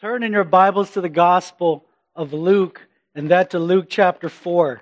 [0.00, 4.80] Turn in your Bibles to the Gospel of Luke, and that to Luke chapter 4.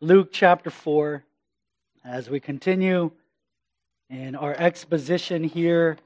[0.00, 1.24] Luke chapter 4,
[2.04, 3.10] as we continue
[4.08, 5.96] in our exposition here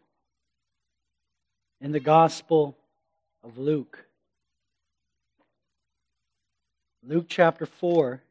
[1.82, 2.74] in the Gospel
[3.44, 4.06] of Luke.
[7.06, 8.22] Luke chapter 4,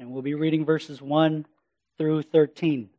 [0.00, 1.46] and we'll be reading verses 1
[1.98, 2.90] through 13.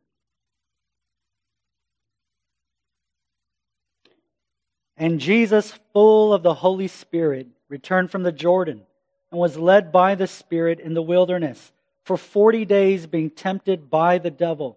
[5.00, 8.82] And Jesus, full of the Holy Spirit, returned from the Jordan
[9.30, 11.72] and was led by the Spirit in the wilderness
[12.04, 14.76] for forty days, being tempted by the devil.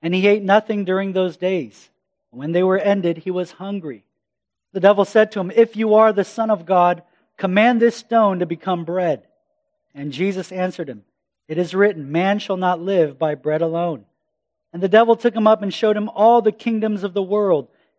[0.00, 1.90] And he ate nothing during those days.
[2.30, 4.04] When they were ended, he was hungry.
[4.72, 7.02] The devil said to him, If you are the Son of God,
[7.36, 9.24] command this stone to become bread.
[9.94, 11.04] And Jesus answered him,
[11.48, 14.06] It is written, Man shall not live by bread alone.
[14.72, 17.68] And the devil took him up and showed him all the kingdoms of the world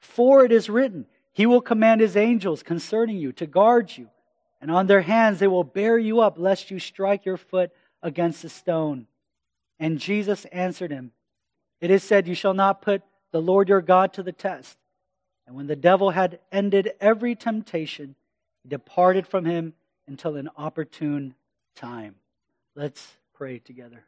[0.00, 4.08] For it is written, He will command His angels concerning you to guard you,
[4.60, 7.70] and on their hands they will bear you up, lest you strike your foot
[8.02, 9.06] against a stone.
[9.78, 11.12] And Jesus answered him,
[11.80, 14.76] It is said, You shall not put the Lord your God to the test.
[15.46, 18.14] And when the devil had ended every temptation,
[18.62, 19.72] he departed from him
[20.06, 21.34] until an opportune
[21.74, 22.16] time.
[22.74, 24.04] Let's pray together.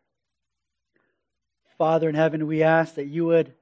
[1.78, 3.54] Father in heaven, we ask that you would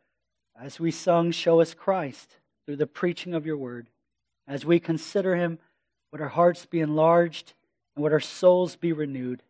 [0.60, 3.88] as we sung, Show us Christ through the preaching of your word.
[4.46, 5.58] As we consider him,
[6.12, 7.54] would our hearts be enlarged
[7.94, 9.42] and would our souls be renewed.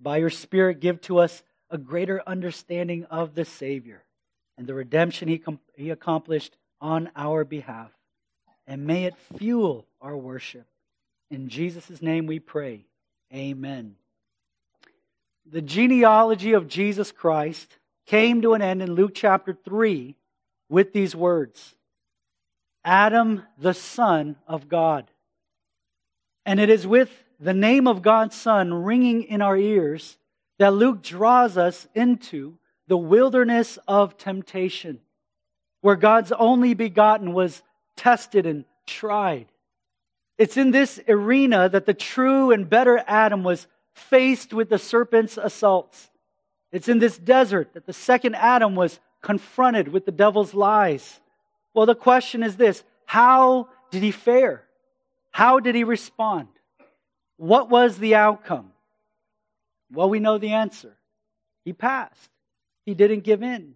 [0.00, 4.04] By your Spirit, give to us a greater understanding of the Savior
[4.56, 7.90] and the redemption he, com- he accomplished on our behalf.
[8.66, 10.66] And may it fuel our worship.
[11.30, 12.84] In Jesus' name we pray.
[13.34, 13.96] Amen.
[15.50, 20.14] The genealogy of Jesus Christ came to an end in Luke chapter 3
[20.68, 21.74] with these words
[22.84, 25.10] Adam, the Son of God.
[26.44, 27.10] And it is with
[27.40, 30.16] the name of God's Son ringing in our ears
[30.58, 32.56] that Luke draws us into
[32.86, 35.00] the wilderness of temptation,
[35.80, 37.62] where God's only begotten was
[37.96, 39.46] tested and tried.
[40.38, 45.38] It's in this arena that the true and better Adam was faced with the serpent's
[45.38, 46.10] assaults.
[46.70, 51.20] It's in this desert that the second Adam was confronted with the devil's lies.
[51.74, 54.64] Well, the question is this how did he fare?
[55.30, 56.48] How did he respond?
[57.36, 58.72] What was the outcome?
[59.92, 60.96] Well, we know the answer.
[61.64, 62.30] He passed.
[62.84, 63.74] He didn't give in.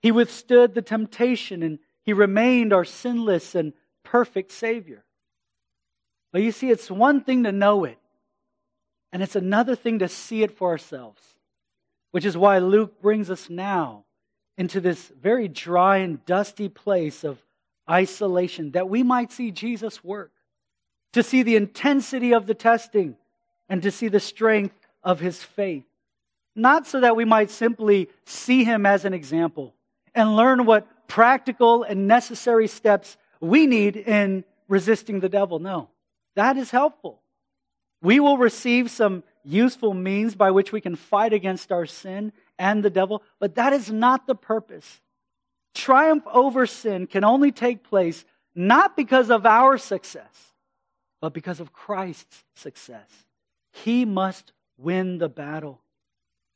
[0.00, 3.72] He withstood the temptation and he remained our sinless and
[4.04, 5.04] perfect Savior.
[6.32, 7.98] But you see, it's one thing to know it,
[9.12, 11.22] and it's another thing to see it for ourselves,
[12.10, 14.03] which is why Luke brings us now
[14.56, 17.42] into this very dry and dusty place of
[17.90, 20.32] isolation that we might see Jesus work,
[21.12, 23.16] to see the intensity of the testing,
[23.68, 25.84] and to see the strength of his faith.
[26.54, 29.74] Not so that we might simply see him as an example
[30.14, 35.58] and learn what practical and necessary steps we need in resisting the devil.
[35.58, 35.88] No,
[36.36, 37.20] that is helpful.
[38.00, 42.82] We will receive some useful means by which we can fight against our sin and
[42.82, 45.00] the devil, but that is not the purpose.
[45.74, 50.52] Triumph over sin can only take place not because of our success,
[51.20, 53.08] but because of Christ's success.
[53.72, 55.80] He must win the battle.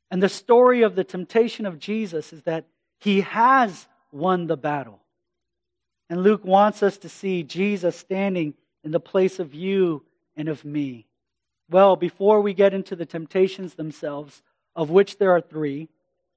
[0.09, 2.65] And the story of the temptation of Jesus is that
[2.99, 5.01] he has won the battle.
[6.09, 10.03] And Luke wants us to see Jesus standing in the place of you
[10.35, 11.05] and of me.
[11.69, 14.41] Well, before we get into the temptations themselves,
[14.79, 15.89] of which there are three.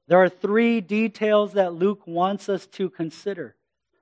[0.09, 3.55] There are three details that Luke wants us to consider.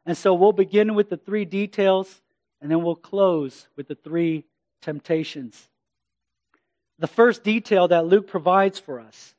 [0.07, 2.23] And so we'll begin with the three details,
[2.63, 4.47] and then we'll close with the three
[4.81, 5.69] temptations.
[6.99, 9.35] The first detail that Luke provides for us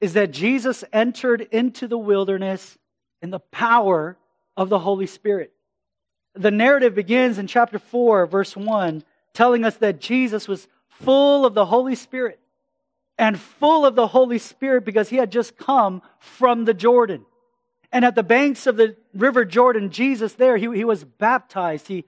[0.00, 2.78] is that Jesus entered into the wilderness
[3.22, 4.16] in the power
[4.56, 5.52] of the Holy Spirit.
[6.36, 9.02] The narrative begins in chapter 4, verse 1,
[9.34, 12.38] telling us that Jesus was full of the Holy Spirit
[13.22, 17.24] and full of the Holy Spirit because he had just come from the Jordan.
[17.92, 21.88] And at the banks of the river Jordan, Jesus there, he, he was baptized.
[21.88, 22.04] He,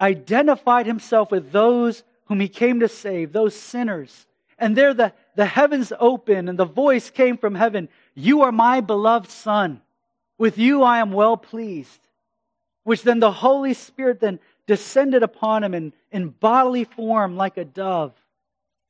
[0.00, 4.26] identified himself with those whom he came to save, those sinners.
[4.58, 8.80] And there the, the heavens opened, and the voice came from heaven You are my
[8.80, 9.80] beloved Son.
[10.36, 12.00] With you I am well pleased.
[12.84, 17.64] Which then the Holy Spirit then descended upon him in, in bodily form like a
[17.64, 18.12] dove.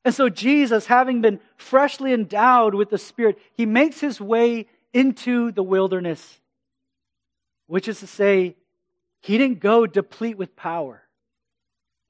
[0.04, 5.52] And so Jesus, having been freshly endowed with the Spirit, he makes his way into
[5.52, 6.40] the wilderness,
[7.66, 8.56] which is to say,
[9.20, 11.02] he didn't go deplete with power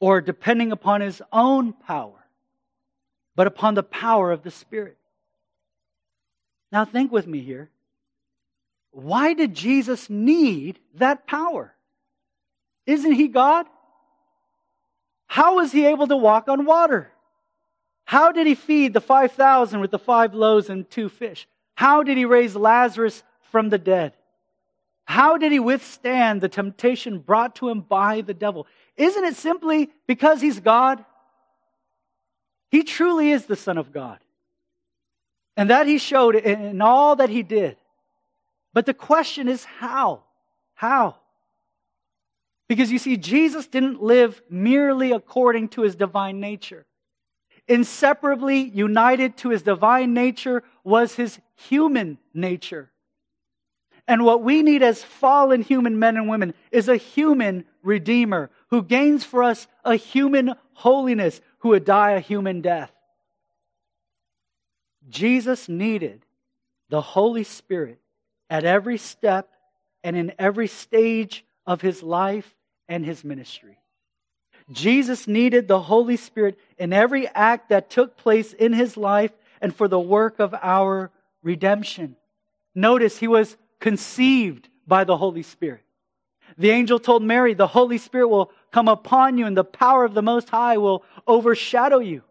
[0.01, 2.25] or depending upon his own power,
[3.35, 4.97] but upon the power of the Spirit.
[6.71, 7.71] Now, think with me here.
[8.91, 11.75] Why did Jesus need that power?
[12.87, 13.67] Isn't he God?
[15.27, 17.11] How was he able to walk on water?
[18.09, 21.47] How did he feed the 5,000 with the five loaves and two fish?
[21.75, 24.15] How did he raise Lazarus from the dead?
[25.05, 28.67] How did he withstand the temptation brought to him by the devil?
[28.97, 31.05] Isn't it simply because he's God?
[32.71, 34.21] He truly is the Son of God.
[35.55, 37.77] And that he showed in all that he did.
[38.73, 40.23] But the question is how?
[40.73, 41.17] How?
[42.71, 46.87] Because you see, Jesus didn't live merely according to his divine nature.
[47.69, 52.91] Inseparably united to his divine nature was his human nature.
[54.07, 58.83] And what we need as fallen human men and women is a human redeemer who
[58.83, 62.91] gains for us a human holiness who would die a human death.
[65.11, 66.25] Jesus needed
[66.89, 67.99] the Holy Spirit
[68.49, 69.51] at every step
[70.03, 72.55] and in every stage of his life
[72.89, 73.79] and his ministry.
[74.71, 79.75] Jesus needed the Holy Spirit in every act that took place in his life and
[79.75, 81.11] for the work of our
[81.43, 82.17] redemption.
[82.75, 85.83] Notice he was conceived by the Holy Spirit.
[86.57, 90.15] The angel told Mary, The Holy Spirit will come upon you, and the power of
[90.15, 92.23] the Most High will overshadow you.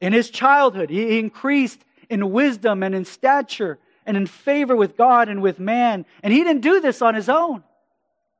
[0.00, 1.80] In his childhood, he increased
[2.10, 6.04] in wisdom and in stature and in favor with God and with man.
[6.22, 7.62] And he didn't do this on his own.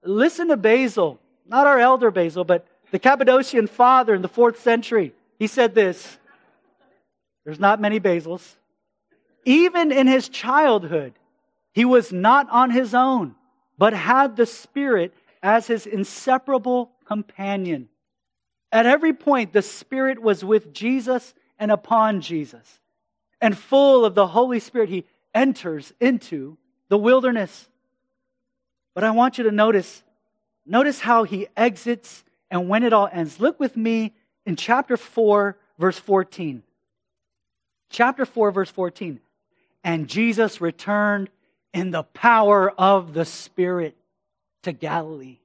[0.02, 5.12] Listen to Basil, not our elder Basil, but the Cappadocian father in the fourth century.
[5.38, 6.18] He said this
[7.44, 8.54] There's not many Basils.
[9.44, 11.14] Even in his childhood,
[11.72, 13.34] he was not on his own,
[13.76, 15.12] but had the Spirit
[15.42, 17.88] as his inseparable companion.
[18.70, 22.80] At every point, the Spirit was with Jesus and upon Jesus.
[23.40, 25.04] And full of the Holy Spirit, he
[25.34, 26.56] enters into
[26.88, 27.68] the wilderness.
[28.94, 30.02] But I want you to notice,
[30.64, 32.22] notice how he exits
[32.52, 33.40] and when it all ends.
[33.40, 34.14] Look with me
[34.44, 36.62] in chapter 4, verse 14.
[37.88, 39.18] Chapter 4, verse 14.
[39.82, 41.30] And Jesus returned
[41.72, 43.96] in the power of the Spirit
[44.64, 45.38] to Galilee.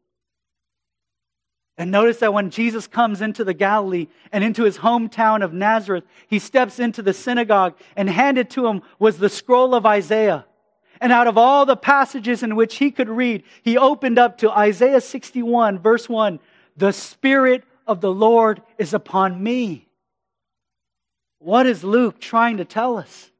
[1.77, 6.03] And notice that when Jesus comes into the Galilee and into his hometown of Nazareth,
[6.27, 10.45] he steps into the synagogue and handed to him was the scroll of Isaiah.
[10.99, 14.51] And out of all the passages in which he could read, he opened up to
[14.51, 16.39] Isaiah 61, verse 1
[16.77, 19.87] The Spirit of the Lord is upon me.
[21.39, 23.31] What is Luke trying to tell us?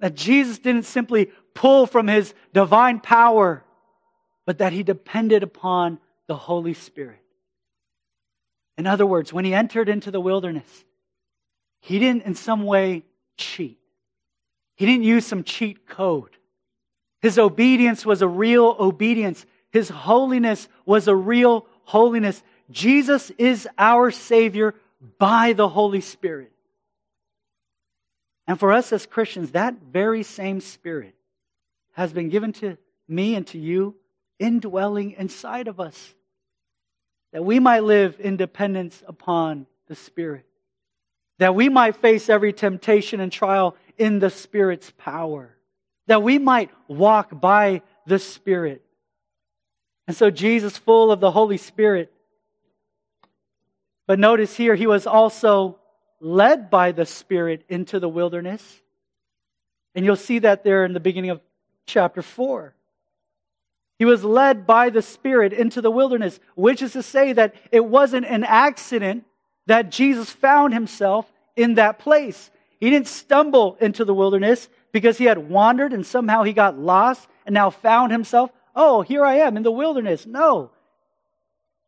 [0.00, 3.64] That Jesus didn't simply pull from his divine power,
[4.46, 7.20] but that he depended upon the Holy Spirit.
[8.76, 10.84] In other words, when he entered into the wilderness,
[11.80, 13.02] he didn't in some way
[13.36, 13.78] cheat.
[14.76, 16.30] He didn't use some cheat code.
[17.20, 19.44] His obedience was a real obedience.
[19.72, 22.42] His holiness was a real holiness.
[22.70, 24.74] Jesus is our Savior
[25.18, 26.52] by the Holy Spirit.
[28.46, 31.14] And for us as Christians, that very same Spirit
[31.92, 32.76] has been given to
[33.08, 33.94] me and to you,
[34.38, 36.14] indwelling inside of us,
[37.32, 40.44] that we might live in dependence upon the Spirit,
[41.38, 45.56] that we might face every temptation and trial in the Spirit's power,
[46.06, 48.84] that we might walk by the Spirit.
[50.08, 52.10] And so, Jesus, full of the Holy Spirit,
[54.06, 55.78] but notice here, he was also
[56.18, 58.80] led by the Spirit into the wilderness.
[59.94, 61.42] And you'll see that there in the beginning of
[61.84, 62.74] chapter 4.
[63.98, 67.84] He was led by the Spirit into the wilderness, which is to say that it
[67.84, 69.26] wasn't an accident
[69.66, 72.50] that Jesus found himself in that place.
[72.80, 77.28] He didn't stumble into the wilderness because he had wandered and somehow he got lost
[77.44, 80.24] and now found himself, oh, here I am in the wilderness.
[80.24, 80.70] No.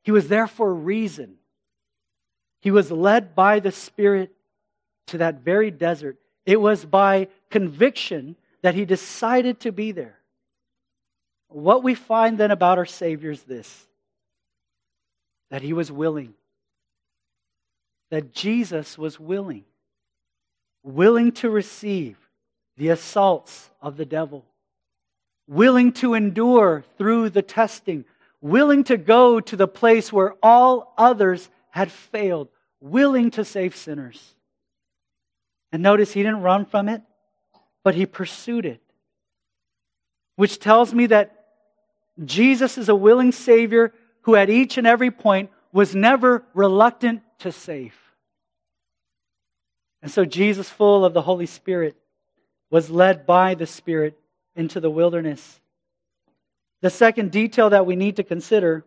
[0.03, 1.37] He was there for a reason.
[2.61, 4.33] He was led by the Spirit
[5.07, 6.19] to that very desert.
[6.45, 10.19] It was by conviction that he decided to be there.
[11.49, 13.87] What we find then about our Savior is this
[15.51, 16.35] that he was willing.
[18.11, 19.65] That Jesus was willing.
[20.83, 22.17] Willing to receive
[22.77, 24.45] the assaults of the devil.
[25.51, 28.05] Willing to endure through the testing.
[28.41, 32.47] Willing to go to the place where all others had failed.
[32.81, 34.37] Willing to save sinners.
[35.73, 37.03] And notice he didn't run from it,
[37.83, 38.81] but he pursued it.
[40.37, 41.47] Which tells me that
[42.25, 43.93] Jesus is a willing Savior
[44.23, 47.97] who, at each and every point, was never reluctant to save.
[50.01, 51.97] And so, Jesus, full of the Holy Spirit,
[52.71, 54.17] was led by the Spirit
[54.57, 55.61] into the wilderness.
[56.81, 58.85] The second detail that we need to consider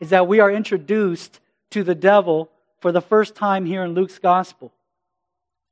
[0.00, 4.18] is that we are introduced to the devil for the first time here in Luke's
[4.18, 4.72] gospel.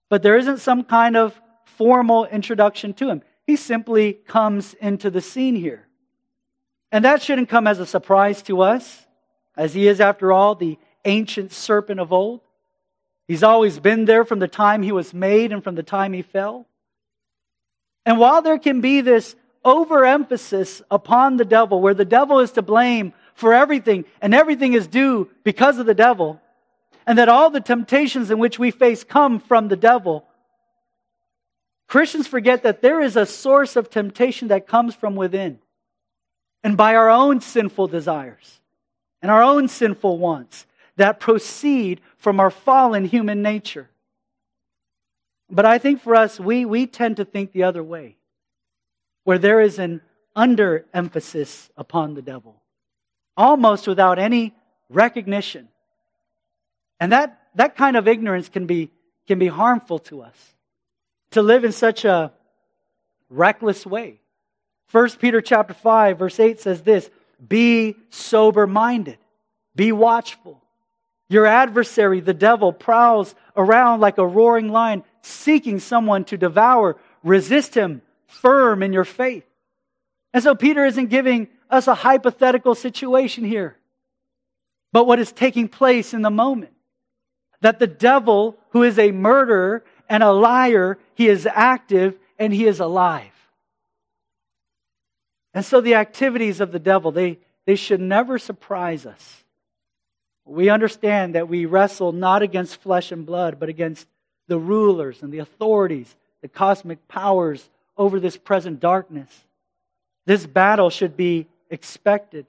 [0.09, 3.23] But there isn't some kind of formal introduction to him.
[3.47, 5.89] He simply comes into the scene here.
[6.93, 9.07] And that shouldn't come as a surprise to us,
[9.57, 12.41] as he is, after all, the ancient serpent of old.
[13.27, 16.23] He's always been there from the time he was made and from the time he
[16.23, 16.67] fell.
[18.07, 22.63] And while there can be this overemphasis upon the devil, where the devil is to
[22.63, 26.41] blame for everything and everything is due because of the devil,
[27.07, 30.25] and that all the temptations in which we face come from the devil,
[31.89, 35.59] Christians forget that there is a source of temptation that comes from within
[36.63, 38.61] and by our own sinful desires
[39.23, 40.67] and our own sinful wants
[40.97, 43.89] that proceed from our fallen human nature.
[45.51, 48.17] But I think for us, we, we tend to think the other way,
[49.25, 50.01] where there is an
[50.37, 52.63] underemphasis upon the devil,
[53.37, 54.55] almost without any
[54.89, 55.69] recognition.
[57.01, 58.91] And that, that kind of ignorance can be,
[59.27, 60.37] can be harmful to us.
[61.33, 62.33] To live in such a
[63.29, 64.21] reckless way.
[64.91, 67.09] 1 Peter chapter 5 verse 8 says this,
[67.49, 69.19] be sober minded,
[69.75, 70.63] be watchful.
[71.29, 76.97] Your adversary, the devil, prowls around like a roaring lion, seeking someone to devour.
[77.23, 79.45] Resist him firm in your faith.
[80.33, 83.77] And so Peter isn't giving us a hypothetical situation here,
[84.93, 86.73] but what is taking place in the moment.
[87.61, 92.67] That the devil, who is a murderer and a liar, he is active and he
[92.67, 93.31] is alive.
[95.53, 99.45] And so the activities of the devil, they, they should never surprise us.
[100.45, 104.07] We understand that we wrestle not against flesh and blood, but against
[104.51, 107.67] the rulers and the authorities, the cosmic powers
[107.97, 109.31] over this present darkness.
[110.27, 112.45] This battle should be expected.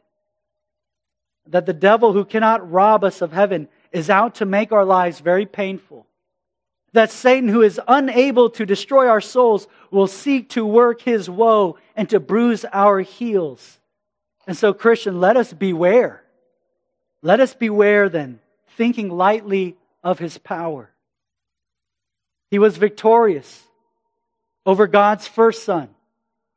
[1.48, 5.22] That the devil, who cannot rob us of heaven, is out to make our lives
[5.22, 6.06] very painful
[6.94, 11.78] that Satan, who is unable to destroy our souls, will seek to work his woe
[11.96, 13.80] and to bruise our heels.
[14.46, 16.24] And so, Christian, let us beware.
[17.22, 18.40] Let us beware then,
[18.76, 20.91] thinking lightly of his power.
[22.52, 23.64] He was victorious
[24.66, 25.90] over God's first son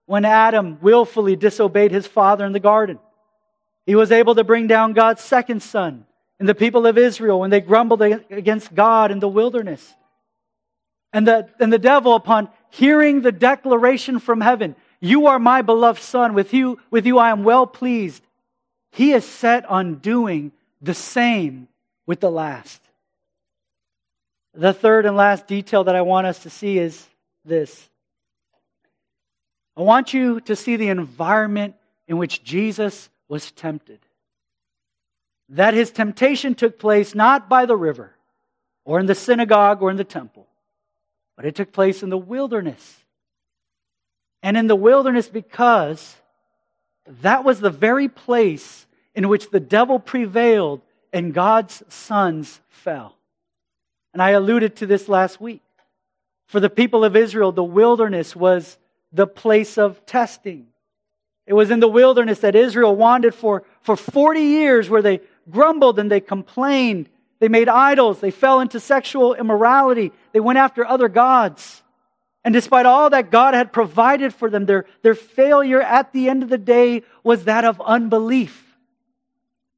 [0.06, 2.98] when Adam willfully disobeyed his father in the garden.
[3.86, 6.04] He was able to bring down God's second son
[6.38, 9.94] and the people of Israel when they grumbled against God in the wilderness.
[11.12, 16.02] And the, and the devil, upon hearing the declaration from heaven, You are my beloved
[16.02, 18.22] Son, with you, with you I am well pleased,
[18.90, 20.50] he is set on doing
[20.82, 21.68] the same
[22.04, 22.83] with the last.
[24.54, 27.06] The third and last detail that I want us to see is
[27.44, 27.88] this.
[29.76, 31.74] I want you to see the environment
[32.06, 33.98] in which Jesus was tempted.
[35.50, 38.14] That his temptation took place not by the river,
[38.84, 40.46] or in the synagogue, or in the temple,
[41.36, 43.00] but it took place in the wilderness.
[44.42, 46.16] And in the wilderness because
[47.22, 50.82] that was the very place in which the devil prevailed
[51.12, 53.16] and God's sons fell.
[54.14, 55.60] And I alluded to this last week.
[56.46, 58.78] For the people of Israel, the wilderness was
[59.12, 60.68] the place of testing.
[61.46, 65.98] It was in the wilderness that Israel wandered for, for 40 years where they grumbled
[65.98, 68.20] and they complained they made idols.
[68.20, 70.12] They fell into sexual immorality.
[70.32, 71.82] They went after other gods.
[72.42, 76.42] And despite all that God had provided for them, their, their failure at the end
[76.42, 78.76] of the day was that of unbelief.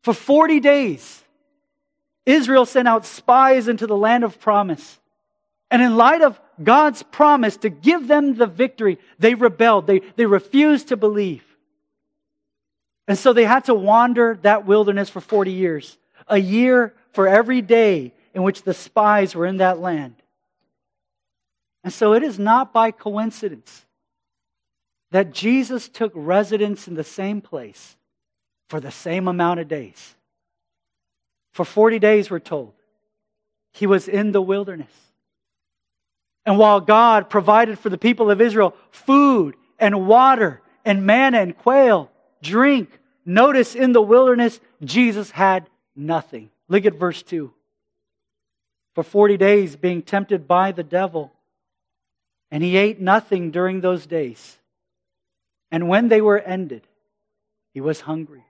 [0.02, 1.24] For 40 days,
[2.26, 4.98] Israel sent out spies into the land of promise.
[5.70, 9.86] And in light of God's promise to give them the victory, they rebelled.
[9.86, 11.44] They, they refused to believe.
[13.08, 15.96] And so they had to wander that wilderness for 40 years.
[16.26, 20.16] A year for every day in which the spies were in that land.
[21.84, 23.86] And so it is not by coincidence
[25.12, 27.96] that Jesus took residence in the same place
[28.68, 30.15] for the same amount of days.
[31.56, 32.74] For 40 days, we're told,
[33.72, 34.92] he was in the wilderness.
[36.44, 41.56] And while God provided for the people of Israel food and water and manna and
[41.56, 42.10] quail,
[42.42, 42.90] drink,
[43.24, 46.50] notice in the wilderness, Jesus had nothing.
[46.68, 47.50] Look at verse 2.
[48.94, 51.32] For 40 days, being tempted by the devil,
[52.50, 54.58] and he ate nothing during those days.
[55.70, 56.86] And when they were ended,
[57.72, 58.44] he was hungry.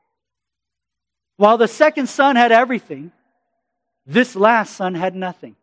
[1.36, 3.12] While the second son had everything,
[4.06, 5.56] this last son had nothing.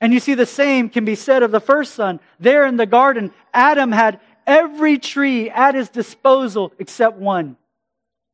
[0.00, 2.20] And you see, the same can be said of the first son.
[2.40, 7.56] There in the garden, Adam had every tree at his disposal except one.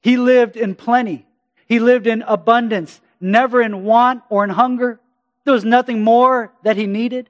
[0.00, 1.26] He lived in plenty.
[1.66, 4.98] He lived in abundance, never in want or in hunger.
[5.44, 7.28] There was nothing more that he needed.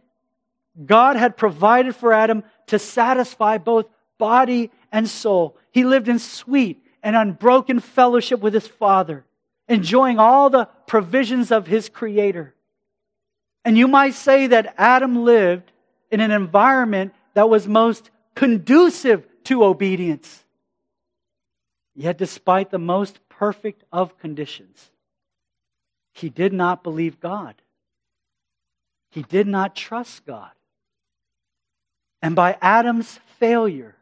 [0.86, 3.86] God had provided for Adam to satisfy both
[4.18, 5.56] body and soul.
[5.72, 9.24] He lived in sweet and unbroken fellowship with his Father,
[9.66, 12.54] enjoying all the provisions of his Creator.
[13.64, 15.72] And you might say that Adam lived
[16.10, 20.44] in an environment that was most conducive to obedience.
[21.94, 24.90] Yet, despite the most perfect of conditions,
[26.12, 27.54] he did not believe God.
[29.12, 30.50] He did not trust God.
[32.20, 33.96] And by Adam's failure,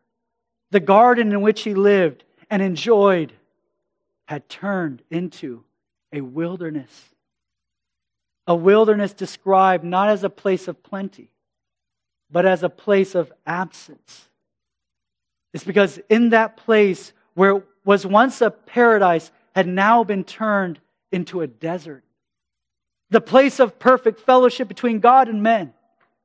[0.72, 3.32] the garden in which he lived and enjoyed
[4.26, 5.64] had turned into
[6.12, 7.10] a wilderness
[8.46, 11.30] a wilderness described not as a place of plenty,
[12.30, 14.28] but as a place of absence.
[15.52, 20.78] It's because in that place where it was once a paradise had now been turned
[21.10, 22.04] into a desert.
[23.10, 25.72] The place of perfect fellowship between God and men,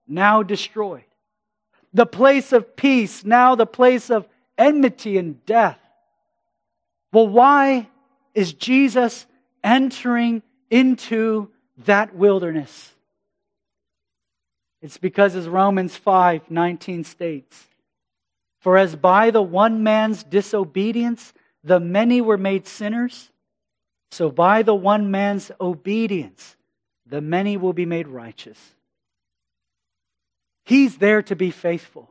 [0.08, 1.04] now destroyed.
[1.94, 5.80] The place of peace, now the place of enmity and death.
[7.12, 7.90] Well, why
[8.34, 9.26] is Jesus
[9.64, 11.50] entering into
[11.86, 12.92] that wilderness.
[14.82, 17.68] It's because as Romans 5 19 states,
[18.60, 21.34] For as by the one man's disobedience
[21.64, 23.30] the many were made sinners,
[24.10, 26.56] so by the one man's obedience
[27.06, 28.58] the many will be made righteous.
[30.64, 32.10] He's there to be faithful.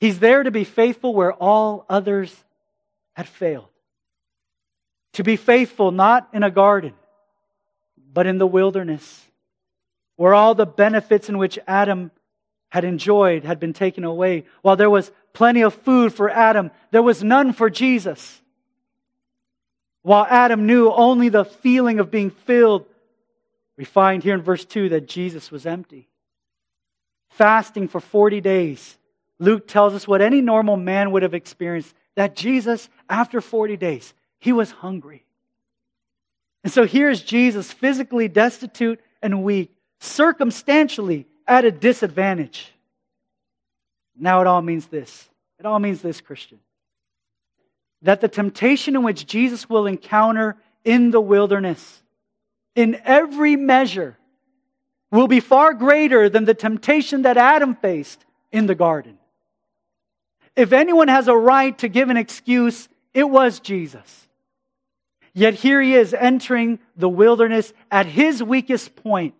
[0.00, 2.34] He's there to be faithful where all others
[3.14, 3.68] had failed.
[5.14, 6.94] To be faithful not in a garden,
[8.12, 9.24] but in the wilderness,
[10.16, 12.10] where all the benefits in which Adam
[12.68, 14.44] had enjoyed had been taken away.
[14.62, 18.40] While there was plenty of food for Adam, there was none for Jesus.
[20.02, 22.86] While Adam knew only the feeling of being filled,
[23.76, 26.08] we find here in verse 2 that Jesus was empty.
[27.30, 28.98] Fasting for 40 days.
[29.38, 34.12] Luke tells us what any normal man would have experienced that Jesus, after 40 days,
[34.38, 35.24] he was hungry.
[36.64, 42.72] And so here's Jesus, physically destitute and weak, circumstantially at a disadvantage.
[44.16, 45.28] Now it all means this.
[45.58, 46.58] It all means this, Christian.
[48.02, 52.02] That the temptation in which Jesus will encounter in the wilderness,
[52.74, 54.16] in every measure,
[55.10, 59.18] will be far greater than the temptation that Adam faced in the garden.
[60.54, 64.27] If anyone has a right to give an excuse, it was Jesus.
[65.38, 69.34] Yet here he is entering the wilderness at his weakest point,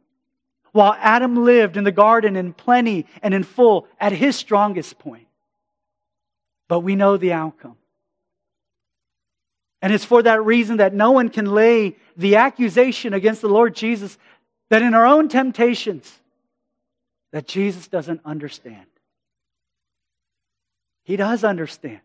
[0.70, 5.26] while Adam lived in the garden in plenty and in full at his strongest point.
[6.68, 7.76] But we know the outcome.
[9.82, 13.74] And it's for that reason that no one can lay the accusation against the Lord
[13.74, 14.18] Jesus
[14.68, 16.16] that in our own temptations,
[17.32, 18.86] that Jesus doesn't understand.
[21.02, 22.02] He does understand.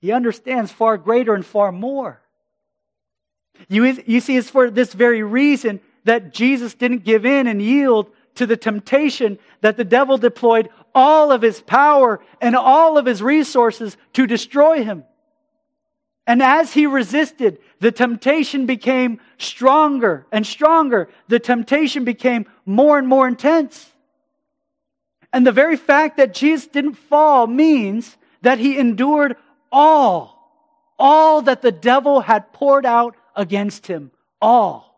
[0.00, 2.20] He understands far greater and far more.
[3.68, 8.10] You, you see, it's for this very reason that Jesus didn't give in and yield
[8.36, 13.22] to the temptation that the devil deployed all of his power and all of his
[13.22, 15.04] resources to destroy him.
[16.26, 21.08] And as he resisted, the temptation became stronger and stronger.
[21.28, 23.90] The temptation became more and more intense.
[25.32, 29.36] And the very fact that Jesus didn't fall means that he endured
[29.70, 34.10] all, all that the devil had poured out against him.
[34.40, 34.94] All.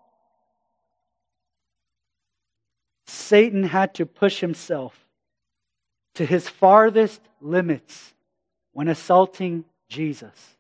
[3.07, 5.07] Satan had to push himself
[6.15, 8.15] to his farthest limits
[8.73, 10.57] when assaulting Jesus.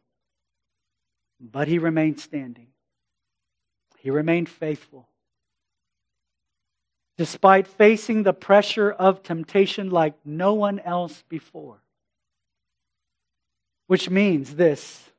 [1.40, 2.68] But he remained standing.
[3.98, 5.08] He remained faithful.
[7.18, 11.80] Despite facing the pressure of temptation like no one else before.
[13.86, 15.10] Which means this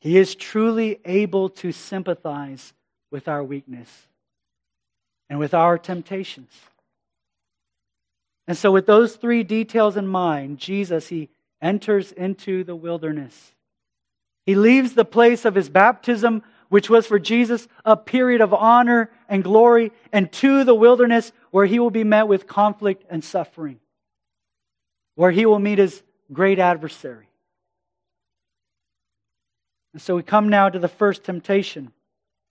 [0.00, 2.72] He is truly able to sympathize
[3.10, 3.88] with our weakness
[5.28, 6.50] and with our temptations.
[8.46, 11.30] And so, with those three details in mind, Jesus, he
[11.60, 13.54] enters into the wilderness.
[14.44, 19.10] He leaves the place of his baptism, which was for Jesus a period of honor
[19.28, 23.80] and glory, and to the wilderness where he will be met with conflict and suffering,
[25.16, 27.25] where he will meet his great adversary.
[29.96, 31.90] And so we come now to the first temptation,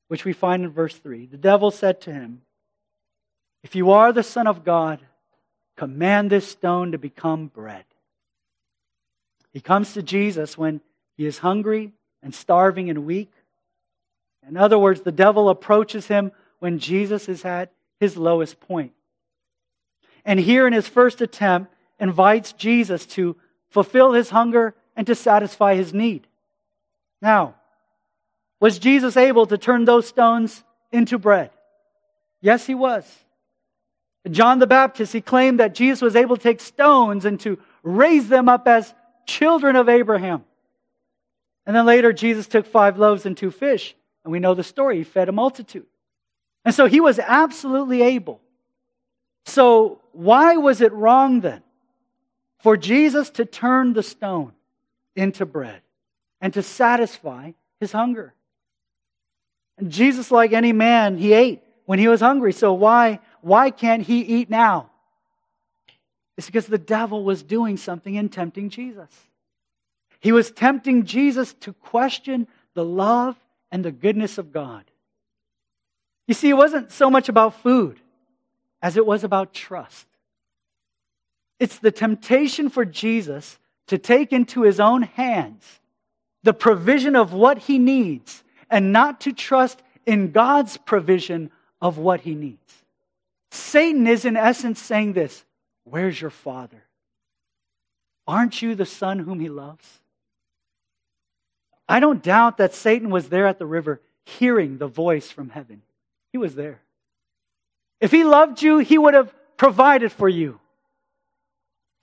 [0.08, 1.28] which we find in verse 3.
[1.28, 2.42] The devil said to him,
[3.62, 5.00] If you are the Son of God,
[5.78, 7.86] command this stone to become bread.
[9.54, 10.82] He comes to Jesus when
[11.18, 13.32] he is hungry and starving and weak.
[14.50, 18.94] In other words, the devil approaches him when Jesus is at his lowest point.
[20.26, 23.36] And here in his first attempt, invites Jesus to
[23.70, 26.26] fulfill his hunger and to satisfy his need.
[27.26, 27.56] Now,
[28.60, 31.50] was Jesus able to turn those stones into bread?
[32.40, 33.04] Yes, he was.
[34.30, 38.28] John the Baptist, he claimed that Jesus was able to take stones and to raise
[38.28, 38.94] them up as
[39.26, 40.46] children of Abraham.
[41.66, 44.98] And then later, Jesus took five loaves and two fish, and we know the story.
[44.98, 45.88] He fed a multitude.
[46.64, 48.40] And so he was absolutely able.
[49.46, 51.64] So, why was it wrong then
[52.60, 54.52] for Jesus to turn the stone
[55.16, 55.82] into bread?
[56.42, 58.34] And to satisfy his hunger.
[59.78, 62.54] And Jesus, like any man, he ate when he was hungry.
[62.54, 64.90] So why, why can't he eat now?
[66.38, 69.10] It's because the devil was doing something in tempting Jesus.
[70.20, 73.38] He was tempting Jesus to question the love
[73.72, 74.84] and the goodness of God.
[76.28, 78.00] You see, it wasn't so much about food
[78.82, 80.08] as it was about trust.
[81.60, 85.80] It's the temptation for Jesus to take into his own hands
[86.46, 91.50] the provision of what he needs and not to trust in God's provision
[91.82, 92.60] of what he needs.
[93.52, 95.44] Satan is, in essence, saying this
[95.84, 96.84] Where's your father?
[98.28, 99.86] Aren't you the son whom he loves?
[101.90, 105.82] I don't doubt that Satan was there at the river hearing the voice from heaven.
[106.32, 106.80] He was there.
[108.00, 110.60] If he loved you, he would have provided for you.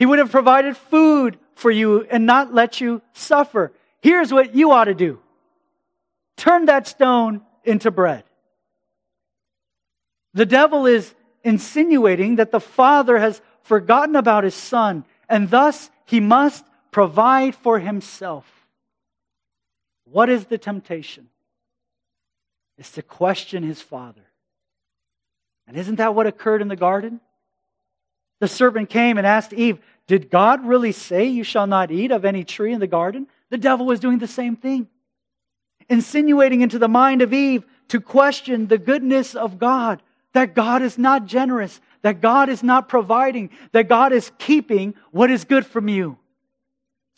[0.01, 3.73] He would have provided food for you and not let you suffer.
[4.03, 5.21] Here's what you ought to do
[6.37, 8.25] turn that stone into bread.
[10.35, 16.21] The devil is insinuating that the father has forgotten about his son, and thus he
[16.21, 18.45] must provide for himself.
[20.05, 21.29] What is the temptation?
[22.79, 24.23] Is to question his father.
[25.69, 27.21] And isn't that what occurred in the garden?
[28.41, 32.25] The serpent came and asked Eve, Did God really say you shall not eat of
[32.25, 33.29] any tree in the garden?
[33.53, 34.89] The devil was doing the same thing,
[35.91, 40.97] insinuating into the mind of Eve to question the goodness of God, that God is
[40.97, 45.89] not generous, that God is not providing, that God is keeping what is good from
[45.89, 46.17] you.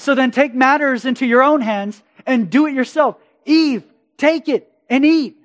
[0.01, 3.15] So then take matters into your own hands and do it yourself.
[3.45, 3.85] Eve,
[4.17, 5.37] take it and eat.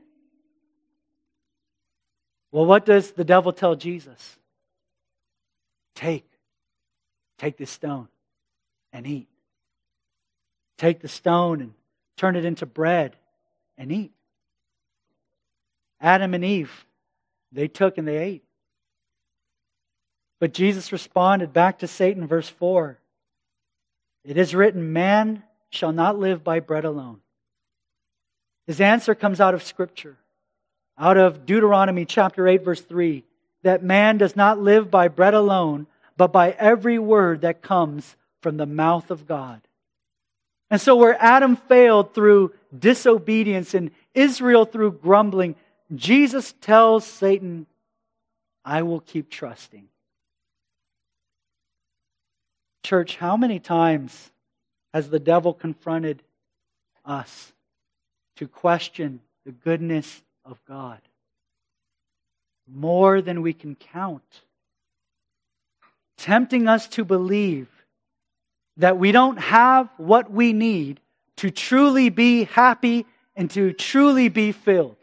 [2.51, 4.39] Well, what does the devil tell Jesus?
[5.93, 6.27] Take,
[7.37, 8.07] take this stone
[8.91, 9.27] and eat.
[10.79, 11.73] Take the stone and
[12.15, 13.17] turn it into bread
[13.77, 14.13] and eat.
[15.99, 16.71] Adam and Eve,
[17.51, 18.43] they took and they ate.
[20.39, 22.97] But Jesus responded back to Satan, verse 4
[24.23, 27.19] It is written, Man shall not live by bread alone.
[28.65, 30.15] His answer comes out of Scripture,
[30.97, 33.25] out of Deuteronomy chapter 8, verse 3,
[33.63, 38.55] that man does not live by bread alone, but by every word that comes from
[38.55, 39.59] the mouth of God.
[40.71, 45.55] And so, where Adam failed through disobedience and Israel through grumbling,
[45.95, 47.65] Jesus tells Satan,
[48.63, 49.87] I will keep trusting.
[52.83, 54.31] Church, how many times
[54.93, 56.21] has the devil confronted
[57.03, 57.53] us
[58.37, 60.99] to question the goodness of God?
[62.71, 64.41] More than we can count.
[66.17, 67.67] Tempting us to believe
[68.79, 70.99] that we don't have what we need
[71.37, 74.95] to truly be happy and to truly be filled.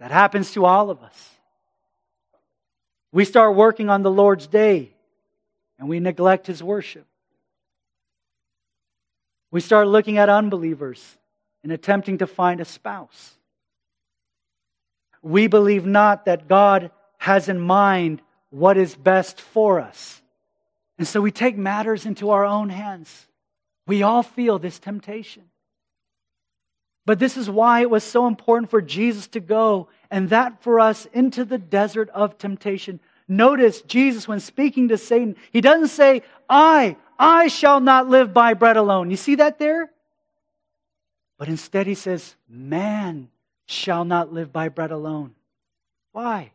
[0.00, 1.30] That happens to all of us.
[3.12, 4.92] We start working on the Lord's day
[5.78, 7.06] and we neglect his worship.
[9.50, 11.02] We start looking at unbelievers
[11.62, 13.36] and attempting to find a spouse.
[15.22, 20.22] We believe not that God has in mind what is best for us.
[20.98, 23.26] And so we take matters into our own hands.
[23.86, 25.44] We all feel this temptation.
[27.04, 30.80] But this is why it was so important for Jesus to go and that for
[30.80, 32.98] us into the desert of temptation.
[33.28, 38.54] Notice Jesus, when speaking to Satan, he doesn't say, I, I shall not live by
[38.54, 39.10] bread alone.
[39.10, 39.90] You see that there?
[41.38, 43.28] But instead, he says, Man
[43.66, 45.34] shall not live by bread alone.
[46.12, 46.52] Why?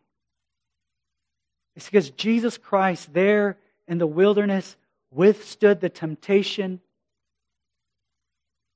[1.75, 3.58] It's because Jesus Christ, there
[3.91, 4.77] in the wilderness,
[5.12, 6.80] withstood the temptation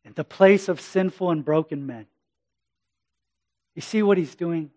[0.04, 2.06] in the place of sinful and broken men.
[3.75, 4.71] You see what he's doing?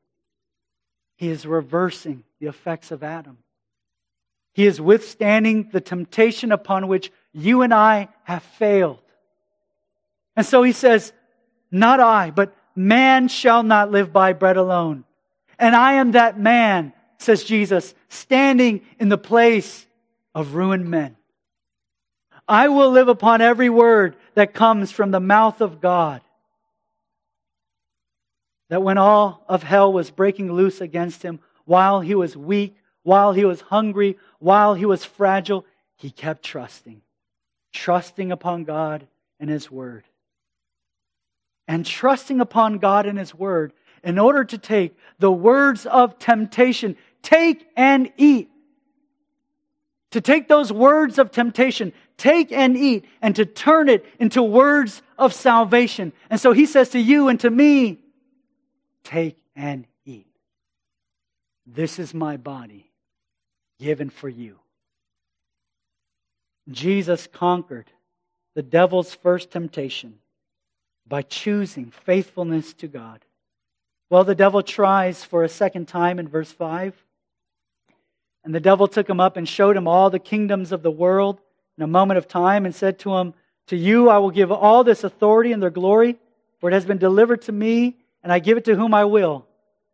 [1.16, 3.38] He is reversing the effects of Adam.
[4.52, 9.02] He is withstanding the temptation upon which you and I have failed.
[10.36, 11.12] And so he says,
[11.72, 15.02] Not I, but man shall not live by bread alone.
[15.58, 19.86] And I am that man, says Jesus, standing in the place
[20.38, 21.16] of ruined men.
[22.46, 26.20] I will live upon every word that comes from the mouth of God.
[28.70, 33.32] That when all of hell was breaking loose against him, while he was weak, while
[33.32, 37.02] he was hungry, while he was fragile, he kept trusting,
[37.72, 39.08] trusting upon God
[39.40, 40.04] and his word.
[41.66, 43.72] And trusting upon God and his word
[44.04, 48.50] in order to take the words of temptation, take and eat.
[50.12, 55.02] To take those words of temptation, take and eat, and to turn it into words
[55.18, 56.12] of salvation.
[56.30, 57.98] And so he says to you and to me,
[59.04, 60.26] take and eat.
[61.66, 62.90] This is my body
[63.78, 64.58] given for you.
[66.70, 67.90] Jesus conquered
[68.54, 70.18] the devil's first temptation
[71.06, 73.24] by choosing faithfulness to God.
[74.10, 76.94] Well, the devil tries for a second time in verse 5.
[78.48, 81.38] And the devil took him up and showed him all the kingdoms of the world
[81.76, 83.34] in a moment of time and said to him,
[83.66, 86.16] To you I will give all this authority and their glory,
[86.58, 89.44] for it has been delivered to me, and I give it to whom I will.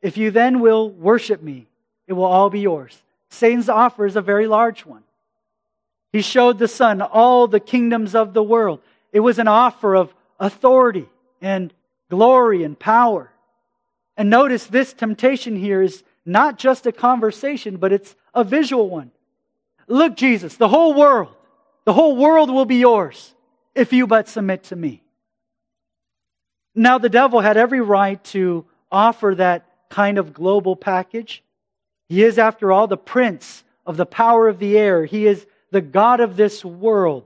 [0.03, 1.67] If you then will worship me,
[2.07, 3.03] it will all be yours.
[3.29, 5.03] Satan's offer is a very large one.
[6.13, 8.79] He showed the Son all the kingdoms of the world.
[9.11, 11.09] It was an offer of authority
[11.41, 11.75] and
[12.09, 13.33] glory and power.
[14.17, 19.11] And notice this temptation here is not just a conversation, but it's a visual one.
[19.87, 21.35] Look, Jesus, the whole world,
[21.85, 23.35] the whole world will be yours
[23.75, 25.03] if you but submit to me.
[26.75, 31.43] Now, the devil had every right to offer that kind of global package.
[32.09, 35.05] He is, after all, the prince of the power of the air.
[35.05, 37.25] He is the God of this world.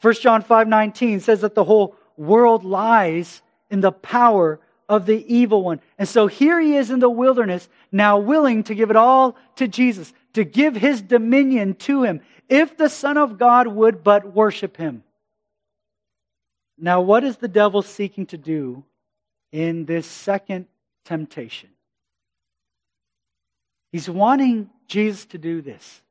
[0.00, 5.62] 1 John 5:19 says that the whole world lies in the power of the evil
[5.62, 5.80] one.
[5.98, 9.68] And so here he is in the wilderness, now willing to give it all to
[9.68, 14.76] Jesus, to give his dominion to him, if the Son of God would but worship
[14.76, 15.04] him.
[16.78, 18.84] Now, what is the devil seeking to do
[19.52, 20.66] in this second
[21.04, 21.70] temptation?
[23.92, 26.02] He's wanting Jesus to do this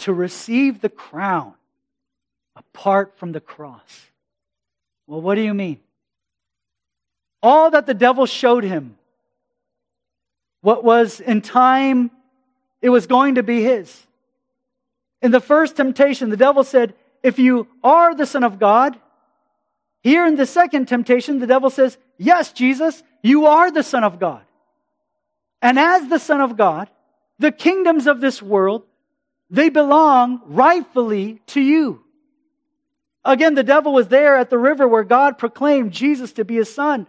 [0.00, 1.54] to receive the crown
[2.56, 4.06] apart from the cross.
[5.06, 5.80] Well, what do you mean?
[7.42, 8.96] All that the devil showed him,
[10.60, 12.10] what was in time,
[12.80, 14.06] it was going to be his.
[15.20, 18.98] In the first temptation, the devil said, If you are the Son of God,
[20.02, 24.18] here in the second temptation, the devil says, Yes, Jesus, you are the Son of
[24.18, 24.42] God.
[25.60, 26.88] And as the Son of God,
[27.38, 28.84] the kingdoms of this world,
[29.50, 32.02] they belong rightfully to you.
[33.24, 36.72] Again, the devil was there at the river where God proclaimed Jesus to be his
[36.72, 37.06] son.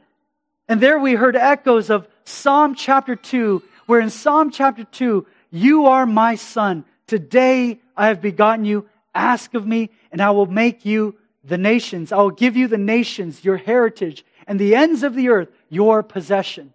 [0.73, 5.85] And there we heard echoes of Psalm chapter 2, where in Psalm chapter 2, you
[5.85, 6.83] are my son.
[7.05, 8.89] Today I have begotten you.
[9.13, 12.11] Ask of me, and I will make you the nations.
[12.11, 16.01] I will give you the nations, your heritage, and the ends of the earth, your
[16.01, 16.73] possession.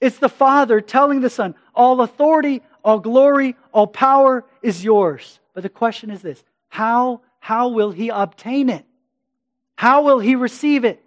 [0.00, 5.38] It's the Father telling the Son, all authority, all glory, all power is yours.
[5.52, 8.84] But the question is this how, how will he obtain it?
[9.76, 11.03] How will he receive it?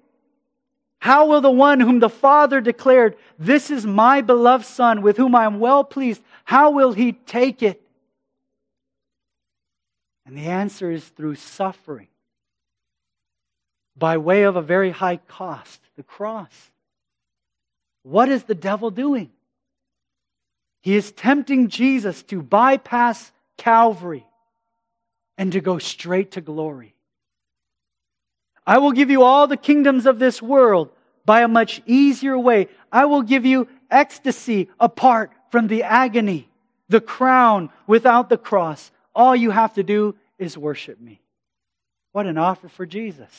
[0.99, 5.35] How will the one whom the Father declared, This is my beloved Son, with whom
[5.35, 7.81] I am well pleased, how will he take it?
[10.25, 12.07] And the answer is through suffering,
[13.95, 16.71] by way of a very high cost, the cross.
[18.03, 19.31] What is the devil doing?
[20.81, 24.25] He is tempting Jesus to bypass Calvary
[25.37, 26.96] and to go straight to glory.
[28.67, 30.89] I will give you all the kingdoms of this world
[31.25, 32.67] by a much easier way.
[32.91, 36.49] I will give you ecstasy apart from the agony,
[36.89, 38.91] the crown without the cross.
[39.15, 41.21] All you have to do is worship me.
[42.11, 43.31] What an offer for Jesus.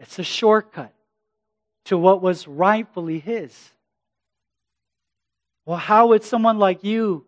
[0.00, 0.92] It's a shortcut
[1.84, 3.56] to what was rightfully his.
[5.66, 7.26] Well, how would someone like you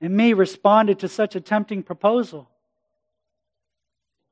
[0.00, 2.48] and me responded to such a tempting proposal?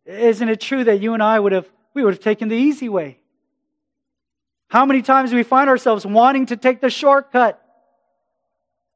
[0.07, 2.89] Isn't it true that you and I would have we would have taken the easy
[2.89, 3.19] way?
[4.69, 7.63] How many times do we find ourselves wanting to take the shortcut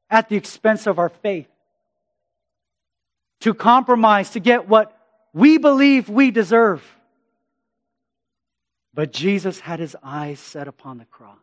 [0.09, 1.47] at the expense of our faith?
[3.41, 4.97] To compromise to get what
[5.33, 6.83] we believe we deserve.
[8.93, 11.37] But Jesus had his eyes set upon the cross.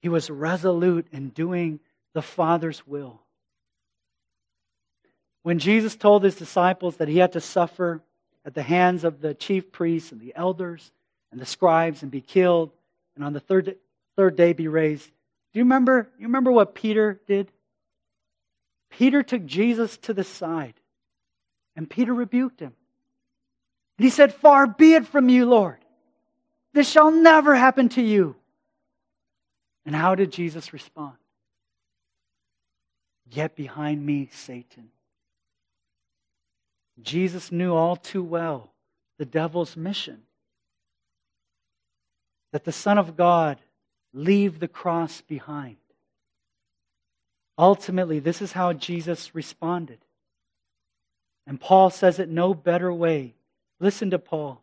[0.00, 1.78] He was resolute in doing
[2.12, 3.21] the Father's will.
[5.42, 8.00] When Jesus told his disciples that he had to suffer
[8.44, 10.92] at the hands of the chief priests and the elders
[11.30, 12.70] and the scribes and be killed
[13.16, 13.76] and on the third,
[14.16, 15.06] third day be raised,
[15.52, 17.50] do you remember, you remember what Peter did?
[18.90, 20.74] Peter took Jesus to the side
[21.76, 22.72] and Peter rebuked him.
[23.98, 25.78] And he said, Far be it from you, Lord.
[26.72, 28.36] This shall never happen to you.
[29.84, 31.16] And how did Jesus respond?
[33.28, 34.90] Get behind me, Satan.
[37.00, 38.72] Jesus knew all too well
[39.18, 40.22] the devil's mission
[42.52, 43.58] that the Son of God
[44.12, 45.76] leave the cross behind.
[47.58, 49.98] Ultimately, this is how Jesus responded.
[51.46, 53.34] And Paul says it no better way.
[53.80, 54.62] Listen to Paul.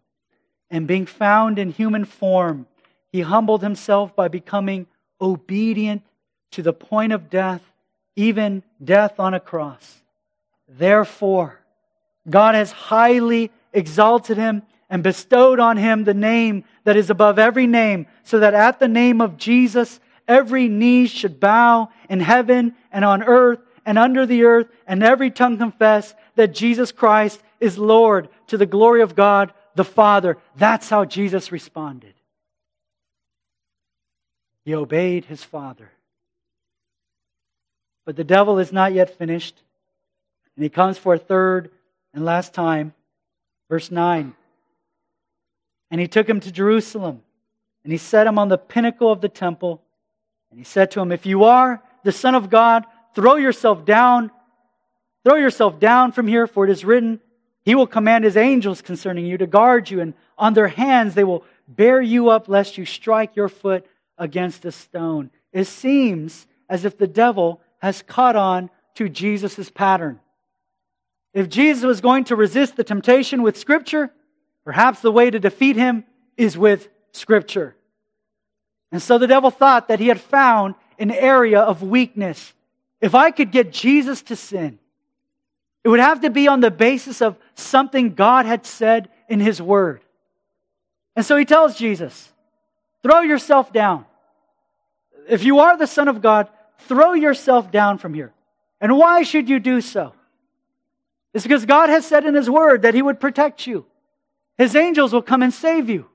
[0.69, 2.67] And being found in human form,
[3.11, 4.87] he humbled himself by becoming
[5.19, 6.03] obedient
[6.51, 7.61] to the point of death,
[8.15, 10.01] even death on a cross.
[10.67, 11.59] Therefore,
[12.29, 17.67] God has highly exalted him and bestowed on him the name that is above every
[17.67, 23.05] name, so that at the name of Jesus, every knee should bow in heaven and
[23.05, 28.29] on earth and under the earth, and every tongue confess that Jesus Christ is Lord
[28.47, 30.37] to the glory of God the Father.
[30.55, 32.13] That's how Jesus responded.
[34.65, 35.91] He obeyed his Father.
[38.05, 39.55] But the devil is not yet finished,
[40.55, 41.71] and he comes for a third
[42.19, 42.93] and last time,
[43.69, 44.35] verse 9.
[45.89, 47.21] And he took him to Jerusalem,
[47.85, 49.81] and he set him on the pinnacle of the temple.
[50.51, 52.83] And he said to him, If you are the Son of God,
[53.15, 54.31] throw yourself down.
[55.23, 57.21] Throw yourself down from here, for it is written,
[57.63, 61.23] He will command His angels concerning you to guard you, and on their hands they
[61.23, 63.85] will bear you up, lest you strike your foot
[64.17, 65.31] against a stone.
[65.53, 70.19] It seems as if the devil has caught on to Jesus' pattern.
[71.33, 74.11] If Jesus was going to resist the temptation with Scripture,
[74.65, 76.03] perhaps the way to defeat him
[76.37, 77.75] is with Scripture.
[78.91, 82.53] And so the devil thought that he had found an area of weakness.
[83.01, 84.79] If I could get Jesus to sin,
[85.83, 89.61] it would have to be on the basis of something God had said in His
[89.61, 90.01] Word.
[91.15, 92.31] And so he tells Jesus,
[93.01, 94.05] throw yourself down.
[95.27, 98.33] If you are the Son of God, throw yourself down from here.
[98.81, 100.13] And why should you do so?
[101.33, 103.85] It's because God has said in His Word that He would protect you.
[104.57, 106.07] His angels will come and save you.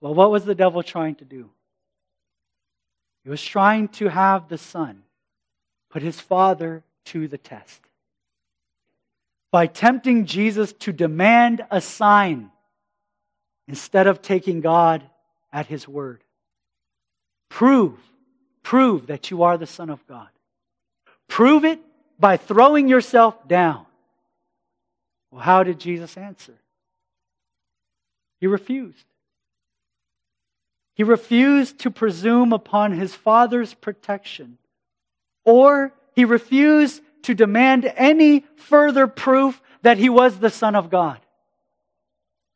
[0.00, 1.50] Well, what was the devil trying to do?
[3.24, 5.02] He was trying to have the Son
[5.90, 7.80] put his Father to the test
[9.50, 12.50] by tempting Jesus to demand a sign
[13.66, 15.02] instead of taking God
[15.52, 16.22] at His word.
[17.48, 17.98] Prove,
[18.62, 20.28] prove that you are the Son of God.
[21.28, 21.80] Prove it
[22.18, 23.86] by throwing yourself down.
[25.30, 26.54] Well, how did Jesus answer?
[28.40, 29.04] He refused.
[30.94, 34.58] He refused to presume upon his Father's protection,
[35.44, 41.20] or he refused to demand any further proof that he was the Son of God.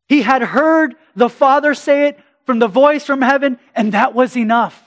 [0.09, 4.37] He had heard the Father say it from the voice from heaven, and that was
[4.37, 4.79] enough.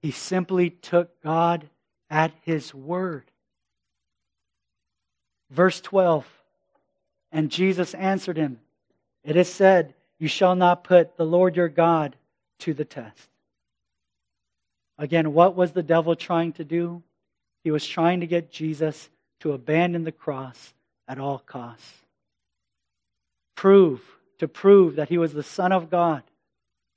[0.00, 1.68] He simply took God
[2.12, 3.24] at his word.
[5.50, 6.26] Verse 12
[7.32, 8.60] And Jesus answered him,
[9.24, 12.14] It is said, You shall not put the Lord your God
[12.60, 13.28] to the test.
[14.98, 17.02] Again, what was the devil trying to do?
[17.64, 19.08] He was trying to get Jesus
[19.40, 20.74] to abandon the cross
[21.08, 21.94] at all costs.
[23.56, 24.02] Prove,
[24.38, 26.22] to prove that he was the Son of God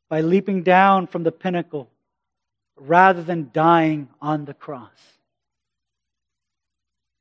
[0.09, 1.89] by leaping down from the pinnacle
[2.77, 4.89] rather than dying on the cross.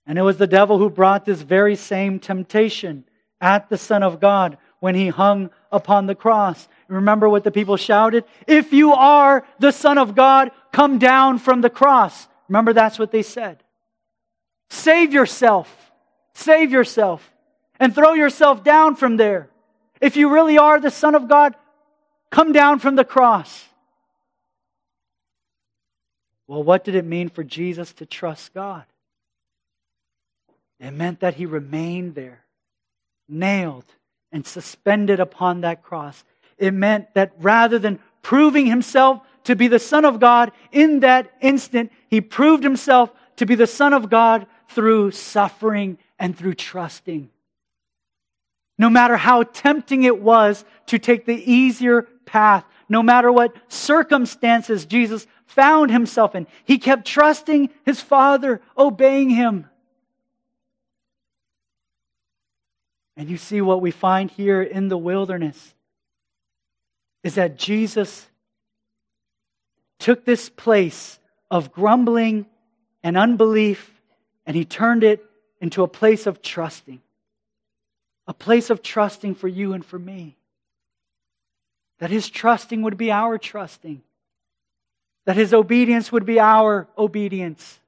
[0.06, 3.04] And it was the devil who brought this very same temptation
[3.40, 6.68] at the Son of God when he hung upon the cross.
[6.88, 8.24] Remember what the people shouted?
[8.46, 12.28] If you are the Son of God, come down from the cross.
[12.48, 13.62] Remember that's what they said.
[14.70, 15.92] Save yourself.
[16.34, 17.30] Save yourself
[17.78, 19.48] and throw yourself down from there.
[20.00, 21.54] If you really are the Son of God,
[22.30, 23.64] come down from the cross.
[26.46, 28.84] Well, what did it mean for Jesus to trust God?
[30.78, 32.44] It meant that he remained there,
[33.28, 33.86] nailed
[34.32, 36.24] and suspended upon that cross.
[36.58, 41.32] It meant that rather than proving himself to be the Son of God in that
[41.40, 47.30] instant, he proved himself to be the Son of God through suffering and through trusting.
[48.78, 54.84] No matter how tempting it was to take the easier path, no matter what circumstances
[54.84, 59.66] Jesus found himself in, he kept trusting his Father, obeying him.
[63.16, 65.74] And you see what we find here in the wilderness
[67.22, 68.26] is that Jesus
[69.98, 71.18] took this place
[71.50, 72.46] of grumbling
[73.02, 73.90] and unbelief
[74.46, 75.24] and he turned it
[75.60, 77.00] into a place of trusting.
[78.26, 80.36] A place of trusting for you and for me.
[81.98, 84.02] That his trusting would be our trusting.
[85.26, 87.78] That his obedience would be our obedience.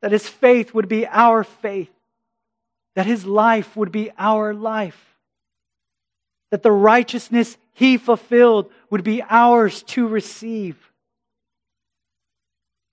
[0.00, 1.90] That his faith would be our faith.
[2.94, 5.00] That his life would be our life.
[6.50, 10.76] That the righteousness he fulfilled would be ours to receive.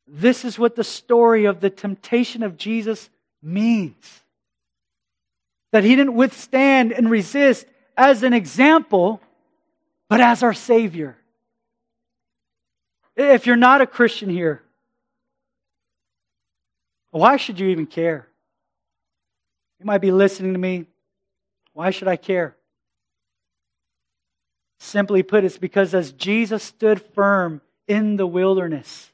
[0.08, 3.10] This is what the story of the temptation of Jesus
[3.44, 4.24] means.
[5.72, 9.22] That he didn't withstand and resist as an example,
[10.08, 11.16] but as our Savior.
[13.20, 14.64] If you're not a Christian here,
[17.12, 18.30] why should you even care?
[19.78, 20.86] You might be listening to me.
[21.74, 22.56] Why should I care?
[24.80, 27.60] Simply put, it's because as Jesus stood firm
[27.90, 29.12] in the wilderness,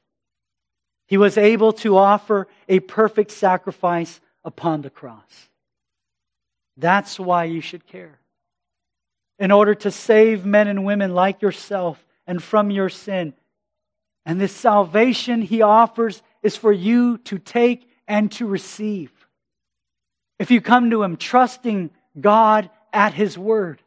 [1.08, 5.50] he was able to offer a perfect sacrifice upon the cross.
[6.78, 8.20] That's why you should care.
[9.40, 13.34] In order to save men and women like yourself and from your sin.
[14.26, 19.12] And this salvation he offers is for you to take and to receive.
[20.40, 23.82] If you come to him trusting God at his word,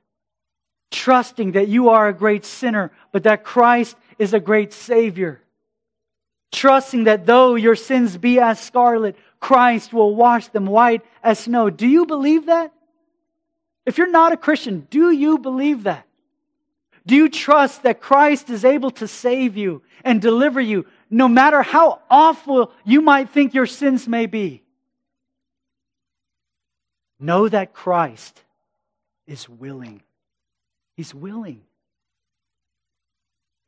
[0.91, 5.43] trusting that you are a great sinner, but that Christ is a great Savior
[6.53, 11.71] trusting that though your sins be as scarlet, Christ will wash them white as snow.
[11.71, 12.73] Do you believe that?
[13.87, 16.07] If you're not a Christian, do you believe that?
[17.09, 21.63] Do you trust that Christ is able to save you and deliver you no matter
[21.63, 24.63] how awful you might think your sins may be?
[27.19, 28.43] Know that Christ
[29.27, 30.03] is willing.
[30.99, 31.63] He's willing.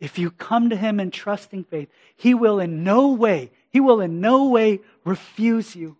[0.00, 4.02] If you come to him in trusting faith, he will in no way, he will
[4.02, 5.96] in no way refuse you.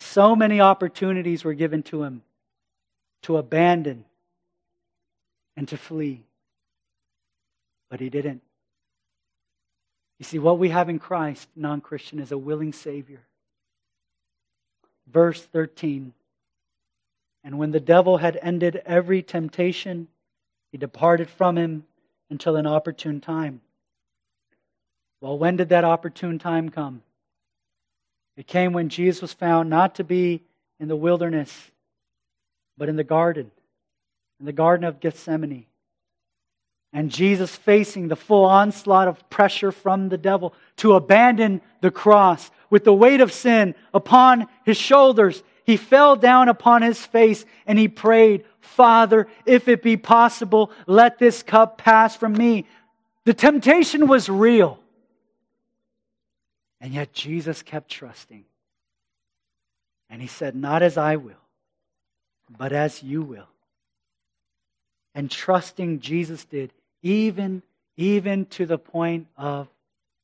[0.00, 2.22] So many opportunities were given to him
[3.24, 4.04] to abandon
[5.56, 6.22] and to flee.
[7.90, 8.42] But he didn't.
[10.18, 13.20] You see, what we have in Christ, non Christian, is a willing Savior.
[15.06, 16.14] Verse 13
[17.44, 20.08] and when the devil had ended every temptation,
[20.72, 21.84] he departed from him
[22.30, 23.60] until an opportune time.
[25.20, 27.02] Well, when did that opportune time come?
[28.36, 30.42] It came when Jesus was found not to be
[30.80, 31.70] in the wilderness,
[32.76, 33.50] but in the garden,
[34.40, 35.66] in the Garden of Gethsemane.
[36.92, 42.50] And Jesus facing the full onslaught of pressure from the devil to abandon the cross
[42.70, 47.78] with the weight of sin upon his shoulders he fell down upon his face and
[47.78, 52.66] he prayed, Father, if it be possible, let this cup pass from me.
[53.24, 54.78] The temptation was real.
[56.80, 58.44] And yet Jesus kept trusting.
[60.10, 61.32] And he said, Not as I will,
[62.50, 63.48] but as you will.
[65.14, 66.72] And trusting Jesus did,
[67.02, 67.62] even,
[67.96, 69.68] even to the point of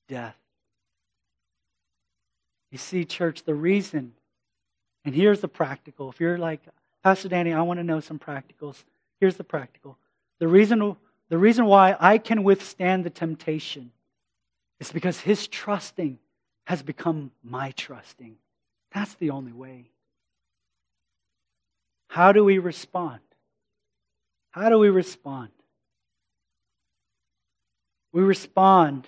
[0.09, 0.37] death.
[2.71, 4.13] You see, church, the reason
[5.05, 6.11] and here's the practical.
[6.11, 6.61] If you're like,
[7.03, 8.85] Pastor Danny, I want to know some practicals.
[9.19, 9.97] Here's the practical.
[10.39, 10.97] The reason,
[11.29, 13.93] the reason why I can withstand the temptation
[14.79, 16.19] is because his trusting
[16.65, 18.37] has become my trusting.
[18.93, 19.87] That's the only way.
[22.11, 23.21] How do we respond?
[24.51, 25.51] How do we respond?
[28.13, 29.07] We respond,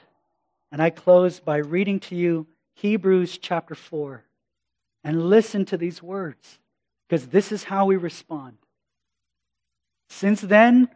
[0.71, 4.23] and I close by reading to you Hebrews chapter 4
[5.03, 6.61] and listen to these words
[7.09, 8.57] because this is how we respond.
[10.09, 10.89] Since then,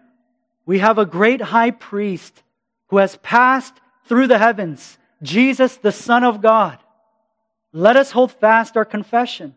[0.64, 2.40] we have a great high priest
[2.86, 6.78] who has passed through the heavens, Jesus, the Son of God.
[7.72, 9.56] let us hold fast our confession.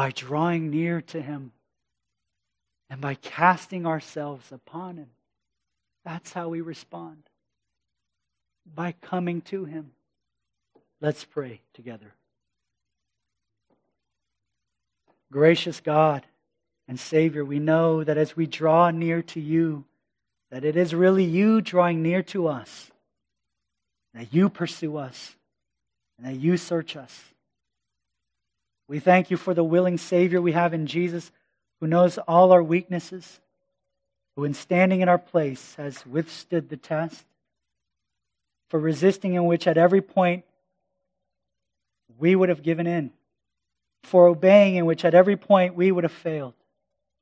[0.00, 1.52] By drawing near to Him
[2.88, 5.10] and by casting ourselves upon Him.
[6.06, 7.18] That's how we respond.
[8.74, 9.90] By coming to Him.
[11.02, 12.14] Let's pray together.
[15.30, 16.24] Gracious God
[16.88, 19.84] and Savior, we know that as we draw near to you,
[20.50, 22.90] that it is really you drawing near to us,
[24.14, 25.36] that you pursue us,
[26.16, 27.22] and that you search us.
[28.90, 31.30] We thank you for the willing Savior we have in Jesus
[31.78, 33.38] who knows all our weaknesses,
[34.34, 37.24] who in standing in our place has withstood the test,
[38.68, 40.44] for resisting in which at every point
[42.18, 43.12] we would have given in,
[44.02, 46.54] for obeying in which at every point we would have failed,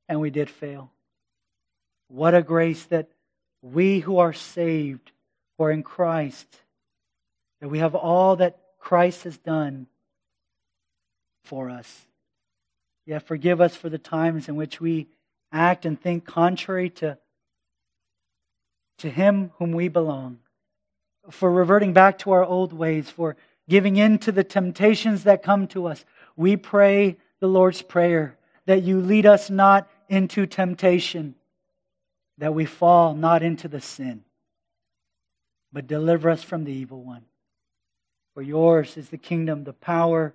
[0.09, 0.91] and we did fail.
[2.09, 3.11] What a grace that
[3.61, 5.13] we who are saved,
[5.59, 6.49] who are in Christ,
[7.61, 9.87] that we have all that Christ has done
[11.49, 12.07] for us.
[13.07, 15.09] Yet forgive us for the times in which we
[15.51, 17.17] act and think contrary to,
[18.99, 20.41] to Him whom we belong,
[21.31, 23.37] for reverting back to our old ways, for
[23.67, 26.05] giving in to the temptations that come to us.
[26.37, 28.37] We pray the Lord's Prayer
[28.67, 31.35] that you lead us not into temptation,
[32.37, 34.23] that we fall not into the sin,
[35.73, 37.25] but deliver us from the evil one.
[38.35, 40.35] For yours is the kingdom, the power,